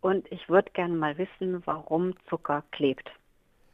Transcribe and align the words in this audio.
und 0.00 0.30
ich 0.30 0.48
würde 0.48 0.70
gerne 0.72 0.94
mal 0.94 1.16
wissen, 1.18 1.62
warum 1.66 2.14
Zucker 2.28 2.62
klebt. 2.70 3.10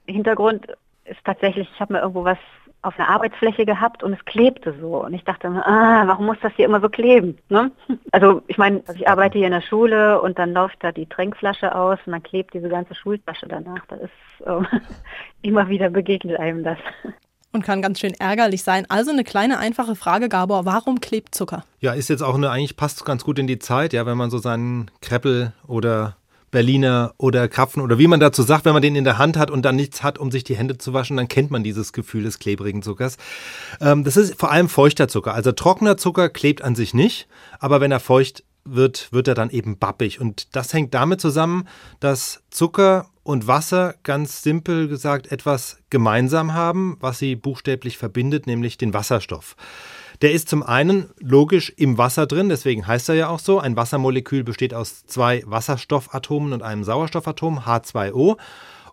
Hintergrund 0.06 0.66
ist 1.04 1.24
tatsächlich, 1.24 1.68
ich 1.72 1.80
habe 1.80 1.94
mir 1.94 2.00
irgendwo 2.00 2.24
was 2.24 2.38
auf 2.82 2.98
einer 2.98 3.08
Arbeitsfläche 3.08 3.66
gehabt 3.66 4.02
und 4.04 4.12
es 4.12 4.24
klebte 4.24 4.74
so. 4.80 5.04
Und 5.04 5.12
ich 5.14 5.24
dachte, 5.24 5.48
ah, 5.48 6.06
warum 6.06 6.26
muss 6.26 6.36
das 6.40 6.52
hier 6.54 6.66
immer 6.66 6.80
so 6.80 6.88
kleben? 6.88 7.38
Ne? 7.48 7.72
Also 8.12 8.42
ich 8.46 8.56
meine, 8.56 8.82
ich 8.94 9.08
arbeite 9.08 9.38
hier 9.38 9.48
in 9.48 9.52
der 9.52 9.60
Schule 9.60 10.20
und 10.22 10.38
dann 10.38 10.54
läuft 10.54 10.82
da 10.82 10.92
die 10.92 11.06
Trinkflasche 11.06 11.74
aus 11.74 11.98
und 12.06 12.12
dann 12.12 12.22
klebt 12.22 12.54
diese 12.54 12.68
ganze 12.68 12.94
Schultasche 12.94 13.46
danach. 13.46 13.84
Das 13.88 14.00
ist 14.00 14.46
äh, 14.46 14.78
immer 15.42 15.68
wieder 15.68 15.90
begegnet 15.90 16.38
einem 16.38 16.62
das. 16.64 16.78
Und 17.56 17.62
kann 17.62 17.80
ganz 17.80 18.00
schön 18.00 18.12
ärgerlich 18.12 18.62
sein. 18.62 18.84
Also 18.90 19.10
eine 19.12 19.24
kleine 19.24 19.56
einfache 19.56 19.96
Frage, 19.96 20.28
Gabor, 20.28 20.66
warum 20.66 21.00
klebt 21.00 21.34
Zucker? 21.34 21.64
Ja, 21.80 21.94
ist 21.94 22.10
jetzt 22.10 22.22
auch 22.22 22.34
eine, 22.34 22.50
eigentlich 22.50 22.76
passt 22.76 23.02
ganz 23.06 23.24
gut 23.24 23.38
in 23.38 23.46
die 23.46 23.58
Zeit, 23.58 23.94
ja, 23.94 24.04
wenn 24.04 24.18
man 24.18 24.30
so 24.30 24.36
seinen 24.36 24.90
Kreppel 25.00 25.54
oder 25.66 26.18
Berliner 26.50 27.14
oder 27.16 27.48
Krapfen 27.48 27.82
oder 27.82 27.98
wie 27.98 28.08
man 28.08 28.20
dazu 28.20 28.42
sagt, 28.42 28.66
wenn 28.66 28.74
man 28.74 28.82
den 28.82 28.94
in 28.94 29.04
der 29.04 29.16
Hand 29.16 29.38
hat 29.38 29.50
und 29.50 29.62
dann 29.62 29.74
nichts 29.74 30.02
hat, 30.02 30.18
um 30.18 30.30
sich 30.30 30.44
die 30.44 30.54
Hände 30.54 30.76
zu 30.76 30.92
waschen, 30.92 31.16
dann 31.16 31.28
kennt 31.28 31.50
man 31.50 31.64
dieses 31.64 31.94
Gefühl 31.94 32.24
des 32.24 32.38
klebrigen 32.38 32.82
Zuckers. 32.82 33.16
Ähm, 33.80 34.04
das 34.04 34.18
ist 34.18 34.38
vor 34.38 34.50
allem 34.50 34.68
feuchter 34.68 35.08
Zucker. 35.08 35.32
Also 35.32 35.52
trockener 35.52 35.96
Zucker 35.96 36.28
klebt 36.28 36.60
an 36.60 36.74
sich 36.74 36.92
nicht, 36.92 37.26
aber 37.58 37.80
wenn 37.80 37.90
er 37.90 38.00
feucht 38.00 38.44
wird, 38.66 39.12
wird 39.12 39.28
er 39.28 39.34
dann 39.34 39.50
eben 39.50 39.78
bappig. 39.78 40.20
Und 40.20 40.54
das 40.56 40.72
hängt 40.72 40.94
damit 40.94 41.20
zusammen, 41.20 41.68
dass 42.00 42.42
Zucker 42.50 43.10
und 43.22 43.46
Wasser 43.46 43.94
ganz 44.02 44.42
simpel 44.42 44.88
gesagt 44.88 45.32
etwas 45.32 45.78
gemeinsam 45.90 46.54
haben, 46.54 46.96
was 47.00 47.18
sie 47.18 47.34
buchstäblich 47.34 47.98
verbindet, 47.98 48.46
nämlich 48.46 48.78
den 48.78 48.94
Wasserstoff. 48.94 49.56
Der 50.22 50.32
ist 50.32 50.48
zum 50.48 50.62
einen 50.62 51.10
logisch 51.18 51.72
im 51.76 51.98
Wasser 51.98 52.26
drin, 52.26 52.48
deswegen 52.48 52.86
heißt 52.86 53.08
er 53.08 53.16
ja 53.16 53.28
auch 53.28 53.38
so. 53.38 53.58
Ein 53.58 53.76
Wassermolekül 53.76 54.44
besteht 54.44 54.72
aus 54.72 55.04
zwei 55.06 55.42
Wasserstoffatomen 55.44 56.52
und 56.52 56.62
einem 56.62 56.84
Sauerstoffatom, 56.84 57.60
H2O. 57.60 58.36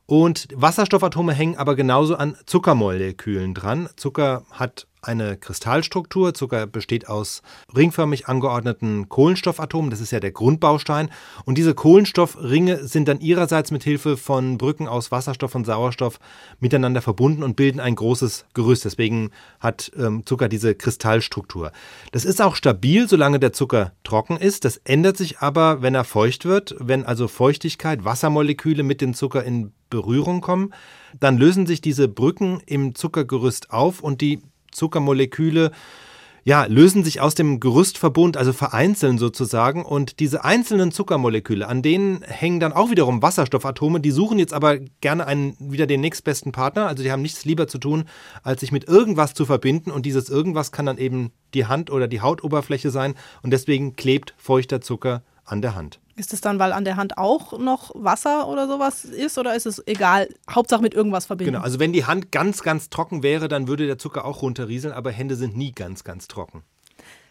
Und 0.06 0.48
Wasserstoffatome 0.54 1.34
hängen 1.34 1.58
aber 1.58 1.76
genauso 1.76 2.16
an 2.16 2.36
Zuckermolekülen 2.46 3.54
dran. 3.54 3.88
Zucker 3.96 4.44
hat 4.52 4.88
eine 5.04 5.38
Kristallstruktur. 5.38 6.34
Zucker 6.34 6.68
besteht 6.68 7.08
aus 7.08 7.42
ringförmig 7.76 8.28
angeordneten 8.28 9.10
Kohlenstoffatomen. 9.10 9.90
Das 9.92 10.02
ist 10.02 10.12
ja 10.12 10.20
der 10.20 10.32
Grundbaustein. 10.32 11.10
Und 11.46 11.58
diese 11.58 11.74
Kohlenstoffringe 11.74 12.88
sind 12.88 13.08
dann 13.08 13.20
ihrerseits 13.20 13.72
mit 13.72 13.84
Hilfe 13.84 14.18
von 14.18 14.58
Brücken 14.58 14.88
aus 14.88 15.12
Wasserstoff 15.12 15.56
und 15.56 15.66
Sauerstoff 15.66 16.20
miteinander 16.60 17.02
verbunden 17.02 17.44
und 17.44 17.56
bilden 17.56 17.80
ein 17.80 17.96
großes 17.96 18.46
Gerüst. 18.54 18.86
Deswegen 18.86 19.32
hat 19.60 19.92
ähm, 19.98 20.26
Zucker 20.26 20.50
diese 20.50 20.76
Kristallstruktur. 20.76 21.72
Das 22.12 22.26
ist 22.26 22.42
auch 22.42 22.56
stabil, 22.56 23.08
solange 23.08 23.40
der 23.40 23.54
Zucker 23.54 23.94
trocken 24.04 24.38
ist. 24.38 24.66
Das 24.66 24.78
ändert 24.78 25.18
sich 25.18 25.40
aber, 25.40 25.82
wenn 25.82 25.96
er 25.96 26.04
feucht 26.04 26.46
wird. 26.46 26.76
Wenn 26.80 27.06
also 27.06 27.28
Feuchtigkeit, 27.28 28.06
Wassermoleküle 28.06 28.84
mit 28.84 29.02
dem 29.02 29.14
Zucker 29.14 29.44
in 29.44 29.74
Berührung 29.94 30.42
kommen, 30.42 30.74
dann 31.20 31.38
lösen 31.38 31.68
sich 31.68 31.80
diese 31.80 32.08
Brücken 32.08 32.62
im 32.66 32.96
Zuckergerüst 32.96 33.70
auf 33.70 34.02
und 34.02 34.22
die 34.22 34.42
Zuckermoleküle 34.74 35.72
ja, 36.46 36.66
lösen 36.66 37.06
sich 37.06 37.22
aus 37.22 37.36
dem 37.36 37.62
Gerüstverbund, 37.62 38.36
also 38.36 38.52
vereinzeln 38.52 39.18
sozusagen. 39.18 39.86
Und 39.86 40.20
diese 40.20 40.44
einzelnen 40.44 40.92
Zuckermoleküle, 40.92 41.68
an 41.68 41.82
denen 41.82 42.22
hängen 42.24 42.60
dann 42.60 42.74
auch 42.74 42.92
wiederum 42.92 43.22
Wasserstoffatome. 43.22 44.02
Die 44.02 44.12
suchen 44.12 44.40
jetzt 44.40 44.54
aber 44.54 44.78
gerne 45.00 45.26
einen, 45.26 45.56
wieder 45.60 45.88
den 45.88 46.02
nächstbesten 46.02 46.52
Partner. 46.52 46.88
Also 46.88 47.02
die 47.02 47.12
haben 47.12 47.22
nichts 47.22 47.46
lieber 47.46 47.68
zu 47.68 47.78
tun, 47.78 48.06
als 48.44 48.60
sich 48.60 48.74
mit 48.74 48.90
irgendwas 48.90 49.34
zu 49.34 49.46
verbinden. 49.46 49.90
Und 49.90 50.06
dieses 50.06 50.30
irgendwas 50.30 50.74
kann 50.74 50.86
dann 50.86 50.98
eben 50.98 51.32
die 51.54 51.66
Hand 51.66 51.90
oder 51.90 52.10
die 52.10 52.20
Hautoberfläche 52.20 52.92
sein. 52.92 53.16
Und 53.42 53.52
deswegen 53.52 53.96
klebt 53.96 54.34
feuchter 54.38 54.82
Zucker 54.82 55.24
an 55.46 55.62
der 55.62 55.76
Hand. 55.76 56.00
Ist 56.16 56.32
es 56.34 56.42
dann, 56.42 56.60
weil 56.60 56.74
an 56.74 56.86
der 56.86 56.96
Hand 56.96 57.18
auch 57.18 57.58
noch 57.58 57.92
Wasser 57.96 58.48
oder 58.48 58.68
sowas 58.68 59.04
ist 59.04 59.38
oder 59.38 59.56
ist 59.56 59.66
es 59.66 59.82
egal? 59.88 60.30
Hauptsache 60.50 60.82
mit 60.82 60.94
irgendwas 60.94 61.26
verbinden. 61.26 61.54
Genau, 61.54 61.64
also 61.64 61.80
wenn 61.80 61.92
die 61.92 62.06
Hand 62.06 62.32
ganz, 62.32 62.62
ganz 62.62 62.90
trocken 62.90 63.24
wäre, 63.24 63.48
dann 63.48 63.68
würde 63.68 63.88
der 63.88 63.98
Zucker 63.98 64.26
auch 64.26 64.42
runterrieseln, 64.42 64.94
aber 64.94 65.12
Hände 65.12 65.36
sind 65.36 65.58
nie 65.58 65.72
ganz, 65.72 66.04
ganz 66.04 66.28
trocken. 66.28 66.64